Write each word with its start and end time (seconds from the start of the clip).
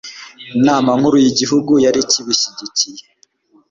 inama 0.57 0.89
nkuru 0.99 1.15
y'igihugu 1.23 1.71
yari 1.85 1.99
ikibishyigikiye 2.05 3.03